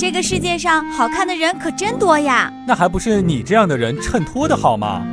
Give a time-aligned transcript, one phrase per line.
[0.00, 2.50] 这个世界上好看的人可真多呀！
[2.66, 5.06] 那还不是你这样的人衬托的好吗？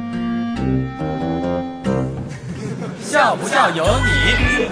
[3.02, 4.70] 笑不笑由你。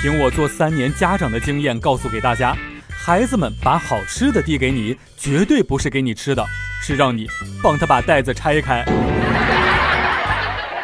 [0.00, 2.56] 凭我做三年家长的经验，告诉给大家，
[2.88, 6.46] 孩子们把好吃的递给你，绝对不是给你吃的，
[6.80, 7.26] 是让你
[7.64, 8.84] 帮他把袋子拆开。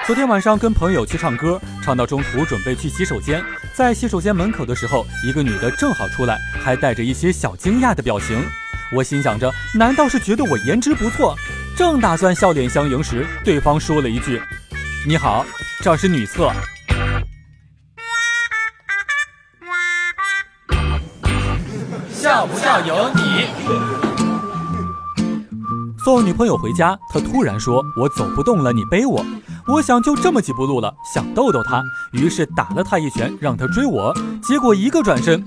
[0.04, 3.40] 昨天晚上跟朋友去唱歌，唱到中途准备去洗手间，
[3.78, 8.44] 在洗手间门口的时候，一个女的正好出来，还带着一些小惊讶的表情。
[8.92, 11.36] 我心想着，难道是觉得我颜值不错？
[11.76, 14.42] 正打算笑脸相迎时，对方说了一句
[15.06, 15.46] ：“你好，
[15.80, 16.50] 这是女厕。”
[22.10, 23.46] 笑不笑由你。
[26.02, 29.24] 送女朋友回家，她突然说：“我走不动了，你背我。”
[29.68, 34.14] 我想就这么几步路了，想逗逗他，于是打了他一拳，让他追我。
[34.42, 35.44] 结果一个转身，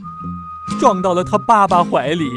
[0.80, 2.30] 撞到了他爸爸怀里，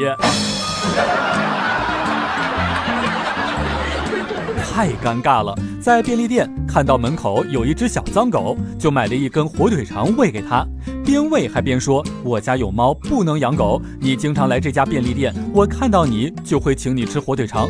[4.72, 5.54] 太尴尬了。
[5.78, 10.66] 在便利店看到门口有一只小脏狗，就买了一根火腿肠喂给它，
[11.04, 13.78] 边喂还边说：“我家有猫，不能养狗。
[14.00, 17.68] 你经常来这家便利店，我看到你就会请你吃火腿肠。”